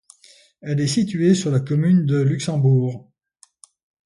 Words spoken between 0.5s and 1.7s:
Elle est située sur la